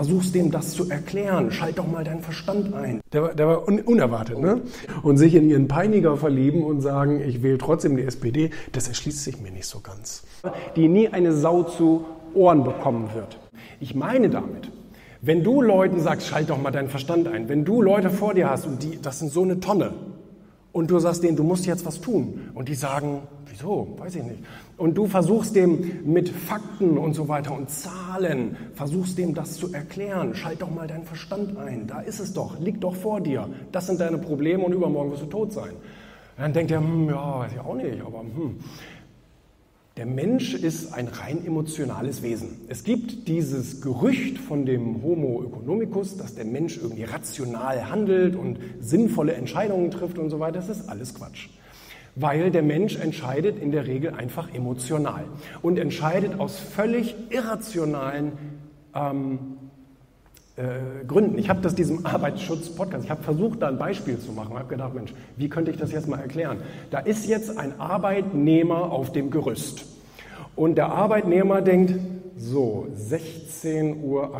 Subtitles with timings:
[0.00, 3.02] versuchst dem das zu erklären, schalt doch mal deinen Verstand ein.
[3.12, 4.62] Der, war, der war un unerwartet, ne?
[5.02, 9.22] Und sich in ihren Peiniger verlieben und sagen, ich wähle trotzdem die SPD, das erschließt
[9.22, 10.22] sich mir nicht so ganz.
[10.74, 13.38] Die nie eine Sau zu Ohren bekommen wird.
[13.78, 14.70] Ich meine damit,
[15.20, 18.48] wenn du Leuten sagst, schalt doch mal deinen Verstand ein, wenn du Leute vor dir
[18.48, 19.92] hast und die, das sind so eine Tonne,
[20.72, 24.22] und du sagst denen, du musst jetzt was tun, und die sagen, wieso, weiß ich
[24.22, 24.44] nicht,
[24.76, 29.72] und du versuchst dem mit Fakten und so weiter und Zahlen, versuchst dem das zu
[29.72, 33.48] erklären, schalt doch mal deinen Verstand ein, da ist es doch, liegt doch vor dir,
[33.72, 35.72] das sind deine Probleme und übermorgen wirst du tot sein.
[36.36, 38.58] Dann denkt er, hm, ja, weiß ich auch nicht, aber hm.
[40.00, 42.62] Der Mensch ist ein rein emotionales Wesen.
[42.68, 48.58] Es gibt dieses Gerücht von dem Homo economicus, dass der Mensch irgendwie rational handelt und
[48.80, 50.54] sinnvolle Entscheidungen trifft und so weiter.
[50.54, 51.50] Das ist alles Quatsch.
[52.14, 55.26] Weil der Mensch entscheidet in der Regel einfach emotional
[55.60, 58.32] und entscheidet aus völlig irrationalen
[58.94, 59.58] ähm,
[60.60, 61.38] äh, Gründen.
[61.38, 64.58] Ich habe das diesem Arbeitsschutz-Podcast, ich habe versucht, da ein Beispiel zu machen.
[64.58, 66.58] Habe gedacht, Mensch, wie könnte ich das jetzt mal erklären?
[66.90, 69.86] Da ist jetzt ein Arbeitnehmer auf dem Gerüst.
[70.56, 71.94] Und der Arbeitnehmer denkt,
[72.36, 74.30] so, 16.28 Uhr.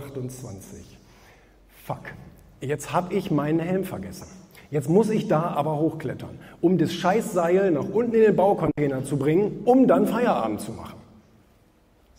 [1.84, 2.02] Fuck,
[2.60, 4.26] jetzt habe ich meinen Helm vergessen.
[4.70, 9.16] Jetzt muss ich da aber hochklettern, um das Scheißseil nach unten in den Baucontainer zu
[9.16, 10.99] bringen, um dann Feierabend zu machen.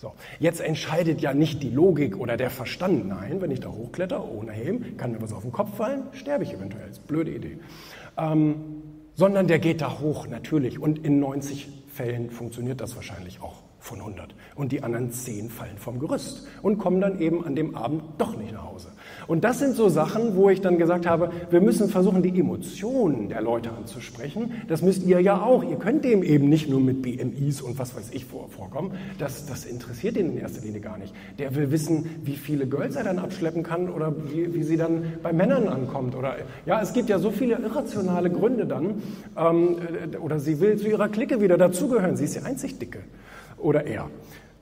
[0.01, 3.07] So, jetzt entscheidet ja nicht die Logik oder der Verstand.
[3.07, 6.43] Nein, wenn ich da hochkletter ohne Helm, kann mir was auf den Kopf fallen, sterbe
[6.43, 6.87] ich eventuell.
[6.87, 7.59] Das ist eine blöde Idee.
[8.17, 8.55] Ähm,
[9.13, 10.79] sondern der geht da hoch, natürlich.
[10.79, 14.33] Und in 90 Fällen funktioniert das wahrscheinlich auch von 100.
[14.55, 18.37] Und die anderen 10 fallen vom Gerüst und kommen dann eben an dem Abend doch
[18.37, 18.89] nicht nach Hause.
[19.27, 23.27] Und das sind so Sachen, wo ich dann gesagt habe, wir müssen versuchen, die Emotionen
[23.27, 24.53] der Leute anzusprechen.
[24.67, 25.63] Das müsst ihr ja auch.
[25.63, 28.91] Ihr könnt dem eben nicht nur mit BMIs und was weiß ich vorkommen.
[29.17, 31.13] Das, das interessiert ihn in erster Linie gar nicht.
[31.39, 35.13] Der will wissen, wie viele Girls er dann abschleppen kann oder wie, wie sie dann
[35.23, 36.15] bei Männern ankommt.
[36.15, 36.35] Oder,
[36.67, 39.01] ja, es gibt ja so viele irrationale Gründe dann.
[39.35, 39.77] Ähm,
[40.21, 42.15] oder sie will zu ihrer Clique wieder dazugehören.
[42.15, 42.99] Sie ist die einzig Dicke
[43.61, 44.09] oder er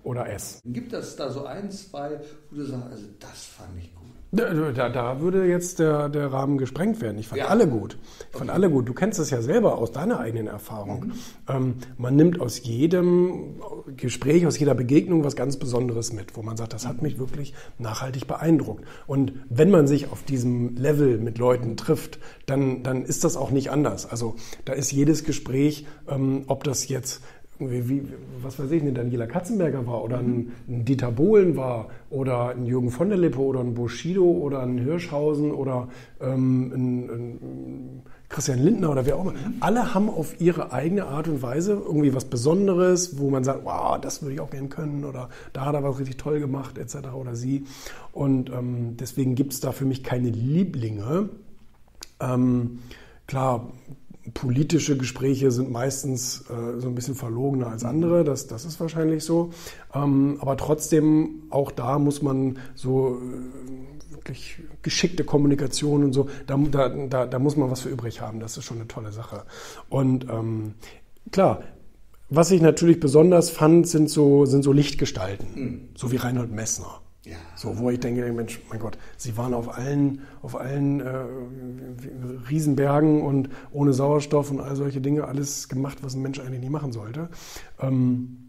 [0.04, 0.62] oder es.
[0.66, 4.00] Gibt es da so ein, zwei, wo du sagst, also das fand ich gut?
[4.32, 7.18] Da, da, da, würde jetzt der, der Rahmen gesprengt werden.
[7.18, 7.48] Ich fand ja.
[7.48, 7.98] alle gut.
[8.32, 8.52] Ich fand okay.
[8.52, 8.88] alle gut.
[8.88, 11.06] Du kennst es ja selber aus deiner eigenen Erfahrung.
[11.06, 11.14] Mhm.
[11.48, 13.56] Ähm, man nimmt aus jedem
[13.98, 17.56] Gespräch, aus jeder Begegnung was ganz Besonderes mit, wo man sagt, das hat mich wirklich
[17.80, 18.86] nachhaltig beeindruckt.
[19.08, 23.50] Und wenn man sich auf diesem Level mit Leuten trifft, dann, dann ist das auch
[23.50, 24.08] nicht anders.
[24.08, 27.24] Also da ist jedes Gespräch, ähm, ob das jetzt
[27.60, 28.04] wie,
[28.42, 32.66] was weiß ich, ein Daniela Katzenberger war oder ein, ein, Dieter Bohlen war oder ein
[32.66, 35.90] Jürgen von der Lippe oder ein Bushido oder ein Hirschhausen oder
[36.22, 39.34] ähm, ein, ein Christian Lindner oder wer auch immer.
[39.60, 44.00] Alle haben auf ihre eigene Art und Weise irgendwie was Besonderes, wo man sagt, wow,
[44.00, 47.14] das würde ich auch gerne können oder da hat er was richtig toll gemacht etc.
[47.14, 47.66] oder sie.
[48.14, 51.30] Und ähm, deswegen gibt es da für mich keine Lieblinge.
[52.22, 52.80] Ähm,
[53.28, 53.72] klar,
[54.34, 59.24] politische Gespräche sind meistens äh, so ein bisschen verlogener als andere, das, das ist wahrscheinlich
[59.24, 59.52] so.
[59.94, 66.58] Ähm, aber trotzdem, auch da muss man so äh, wirklich geschickte Kommunikation und so, da,
[66.58, 68.40] da, da, muss man was für übrig haben.
[68.40, 69.44] Das ist schon eine tolle Sache.
[69.90, 70.76] Und ähm,
[71.32, 71.62] klar,
[72.30, 75.90] was ich natürlich besonders fand, sind so, sind so Lichtgestalten, mhm.
[75.96, 77.02] so wie Reinhold Messner.
[77.30, 77.38] Ja.
[77.56, 81.26] So, wo ich denke, Mensch, mein Gott, sie waren auf allen, auf allen äh,
[82.50, 86.72] Riesenbergen und ohne Sauerstoff und all solche Dinge alles gemacht, was ein Mensch eigentlich nie
[86.72, 87.30] machen sollte.
[87.80, 88.49] Ähm,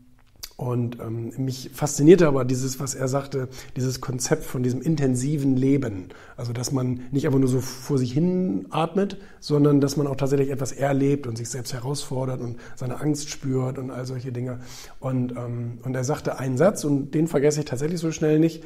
[0.60, 6.10] und ähm, mich faszinierte aber dieses, was er sagte, dieses Konzept von diesem intensiven Leben.
[6.36, 10.16] Also, dass man nicht einfach nur so vor sich hin atmet, sondern dass man auch
[10.16, 14.60] tatsächlich etwas erlebt und sich selbst herausfordert und seine Angst spürt und all solche Dinge.
[14.98, 18.62] Und, ähm, und er sagte einen Satz, und den vergesse ich tatsächlich so schnell nicht.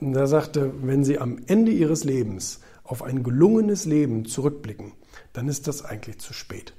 [0.00, 4.94] Und er sagte, wenn Sie am Ende Ihres Lebens auf ein gelungenes Leben zurückblicken,
[5.34, 6.72] dann ist das eigentlich zu spät.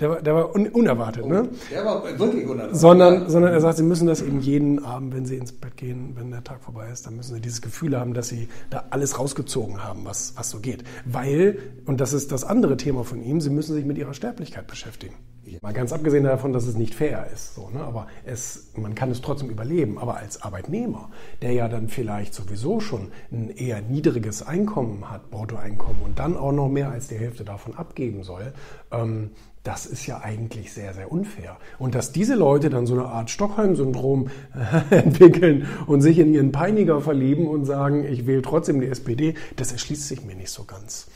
[0.00, 1.48] Der war, der war un unerwartet, ne?
[1.70, 2.76] Der war wirklich unerwartet.
[2.76, 6.16] Sondern, sondern er sagt, sie müssen das eben jeden Abend, wenn sie ins Bett gehen,
[6.16, 9.18] wenn der Tag vorbei ist, dann müssen sie dieses Gefühl haben, dass sie da alles
[9.20, 10.82] rausgezogen haben, was, was so geht.
[11.04, 14.66] Weil, und das ist das andere Thema von ihm, sie müssen sich mit ihrer Sterblichkeit
[14.66, 15.14] beschäftigen.
[15.62, 17.54] Mal ganz abgesehen davon, dass es nicht fair ist.
[17.54, 17.80] So, ne?
[17.80, 19.98] Aber es, man kann es trotzdem überleben.
[19.98, 21.10] Aber als Arbeitnehmer,
[21.42, 26.52] der ja dann vielleicht sowieso schon ein eher niedriges Einkommen hat, Bruttoeinkommen, und dann auch
[26.52, 28.52] noch mehr als die Hälfte davon abgeben soll,
[28.90, 29.30] ähm,
[29.64, 31.56] das ist ja eigentlich sehr, sehr unfair.
[31.78, 34.28] Und dass diese Leute dann so eine Art Stockholm-Syndrom
[34.90, 39.72] entwickeln und sich in ihren Peiniger verlieben und sagen, ich wähle trotzdem die SPD, das
[39.72, 41.08] erschließt sich mir nicht so ganz.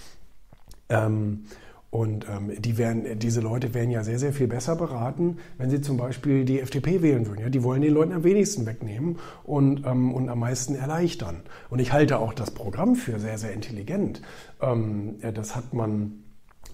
[0.89, 1.45] Ähm,
[1.91, 5.81] Und ähm, die wären, diese Leute wären ja sehr, sehr viel besser beraten, wenn sie
[5.81, 7.41] zum Beispiel die FDP wählen würden.
[7.41, 11.41] Ja, die wollen den Leuten am wenigsten wegnehmen und, ähm, und am meisten erleichtern.
[11.71, 14.21] Und ich halte auch das Programm für sehr, sehr intelligent.
[14.61, 16.25] Ähm, ja, das hat man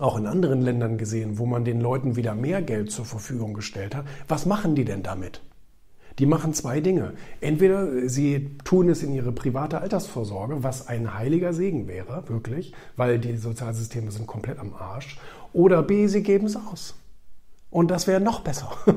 [0.00, 3.94] auch in anderen Ländern gesehen, wo man den Leuten wieder mehr Geld zur Verfügung gestellt
[3.94, 4.06] hat.
[4.26, 5.40] Was machen die denn damit?
[6.18, 7.14] Die machen zwei Dinge.
[7.40, 13.18] Entweder sie tun es in ihre private Altersvorsorge, was ein heiliger Segen wäre, wirklich, weil
[13.18, 15.18] die Sozialsysteme sind komplett am Arsch.
[15.52, 16.94] Oder B, sie geben es aus.
[17.70, 18.70] Und das wäre noch besser.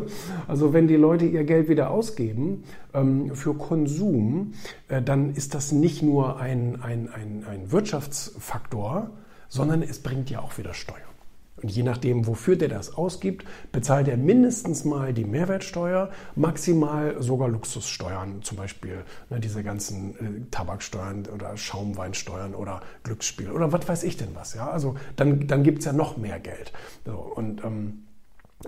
[0.47, 4.53] Also wenn die Leute ihr Geld wieder ausgeben ähm, für Konsum,
[4.87, 9.09] äh, dann ist das nicht nur ein, ein, ein, ein Wirtschaftsfaktor,
[9.49, 11.16] sondern es bringt ja auch wieder Steuern.
[11.61, 17.49] Und je nachdem, wofür der das ausgibt, bezahlt er mindestens mal die Mehrwertsteuer, maximal sogar
[17.49, 24.03] Luxussteuern, zum Beispiel ne, diese ganzen äh, Tabaksteuern oder Schaumweinsteuern oder Glücksspiel oder was weiß
[24.03, 24.53] ich denn was.
[24.53, 24.69] Ja?
[24.69, 26.71] Also dann, dann gibt es ja noch mehr Geld.
[27.05, 28.03] So, und ähm,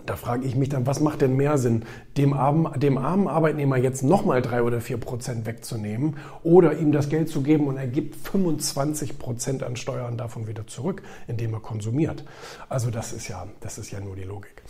[0.05, 1.83] da frage ich mich dann, was macht denn mehr Sinn,
[2.15, 7.09] dem armen, dem armen Arbeitnehmer jetzt nochmal drei oder vier Prozent wegzunehmen oder ihm das
[7.09, 11.59] Geld zu geben und er gibt 25 Prozent an Steuern davon wieder zurück, indem er
[11.59, 12.23] konsumiert.
[12.69, 14.61] Also das ist ja, das ist ja nur die Logik.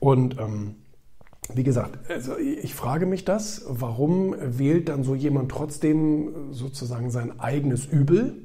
[0.00, 0.74] Und ähm,
[1.52, 7.38] wie gesagt, also ich frage mich das, warum wählt dann so jemand trotzdem sozusagen sein
[7.38, 8.42] eigenes Übel?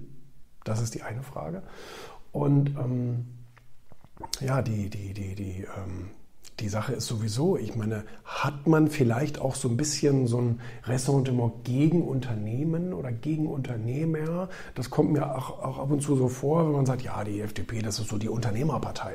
[0.64, 1.64] Das ist die eine Frage.
[2.32, 3.26] Und ähm,
[4.42, 6.10] ja, die, die, die, die, ähm,
[6.60, 10.62] die Sache ist sowieso, ich meine, hat man vielleicht auch so ein bisschen so ein
[10.84, 14.50] Ressentiment gegen Unternehmen oder gegen Unternehmer?
[14.76, 17.42] Das kommt mir auch, auch ab und zu so vor, wenn man sagt, ja, die
[17.42, 19.14] FDP, das ist so die Unternehmerpartei.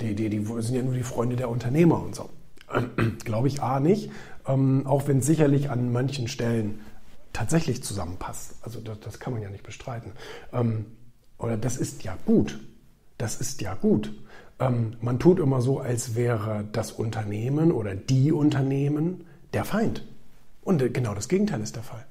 [0.00, 2.30] Die, die, die sind ja nur die Freunde der Unternehmer und so.
[3.24, 4.10] Glaube ich A nicht,
[4.46, 6.80] ähm, auch wenn sicherlich an manchen Stellen
[7.32, 8.56] tatsächlich zusammenpasst.
[8.62, 10.12] Also das, das kann man ja nicht bestreiten.
[10.52, 10.86] Ähm,
[11.38, 12.58] oder das ist ja gut.
[13.18, 14.12] Das ist ja gut.
[14.60, 20.04] Ähm, man tut immer so, als wäre das Unternehmen oder die Unternehmen der Feind.
[20.62, 22.04] Und äh, genau das Gegenteil ist der Fall.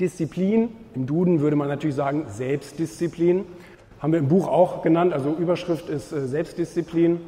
[0.00, 3.44] Disziplin, im Duden würde man natürlich sagen Selbstdisziplin,
[4.00, 7.20] haben wir im Buch auch genannt, also Überschrift ist äh, Selbstdisziplin,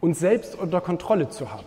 [0.00, 1.64] uns selbst unter Kontrolle zu haben.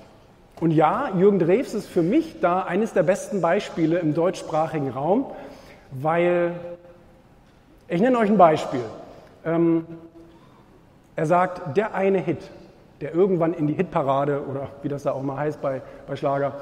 [0.59, 5.25] Und ja, Jürgen Drews ist für mich da eines der besten Beispiele im deutschsprachigen Raum,
[5.91, 6.53] weil,
[7.87, 8.81] ich nenne euch ein Beispiel.
[9.45, 9.85] Ähm,
[11.17, 12.49] er sagt, der eine Hit,
[13.01, 16.53] der irgendwann in die Hitparade oder wie das da auch mal heißt bei, bei Schlager,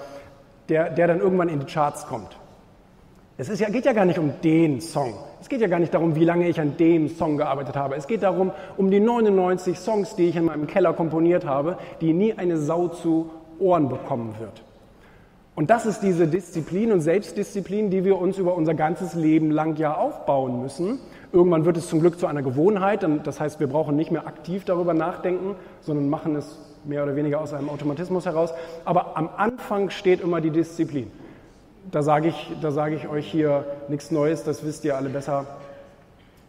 [0.70, 2.40] der, der dann irgendwann in die Charts kommt.
[3.38, 5.14] Es ist ja, geht ja gar nicht um den Song.
[5.42, 7.96] Es geht ja gar nicht darum, wie lange ich an dem Song gearbeitet habe.
[7.96, 12.14] Es geht darum, um die 99 Songs, die ich in meinem Keller komponiert habe, die
[12.14, 13.30] nie eine Sau zu
[13.60, 14.64] Ohren bekommen wird.
[15.56, 19.78] Und das ist diese Disziplin und Selbstdisziplin, die wir uns über unser ganzes Leben lang
[19.78, 21.00] ja aufbauen müssen.
[21.32, 23.08] Irgendwann wird es zum Glück zu einer Gewohnheit.
[23.24, 27.40] Das heißt, wir brauchen nicht mehr aktiv darüber nachdenken, sondern machen es mehr oder weniger
[27.40, 28.54] aus einem Automatismus heraus.
[28.84, 31.10] Aber am Anfang steht immer die Disziplin.
[31.90, 35.46] Da sage ich, da sage ich euch hier nichts Neues, das wisst ihr alle besser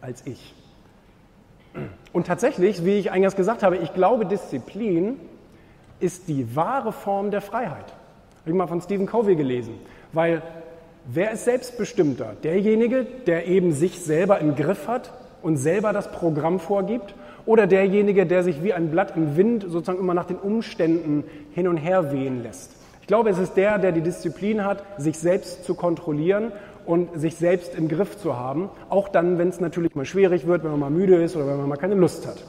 [0.01, 0.53] als ich.
[2.11, 5.19] Und tatsächlich, wie ich eingangs gesagt habe, ich glaube, Disziplin
[5.99, 7.85] ist die wahre Form der Freiheit.
[8.47, 9.73] Habe ich mal von Stephen Covey gelesen.
[10.13, 10.41] Weil
[11.09, 12.35] Wer ist selbstbestimmter?
[12.43, 17.13] Derjenige, der eben sich selber im Griff hat und selber das Programm vorgibt?
[17.45, 21.67] Oder derjenige, der sich wie ein Blatt im Wind sozusagen immer nach den Umständen hin
[21.67, 22.71] und her wehen lässt?
[23.01, 26.53] Ich glaube, es ist der, der die Disziplin hat, sich selbst zu kontrollieren
[26.85, 28.69] und sich selbst im Griff zu haben.
[28.89, 31.57] Auch dann, wenn es natürlich mal schwierig wird, wenn man mal müde ist oder wenn
[31.57, 32.43] man mal keine Lust hat.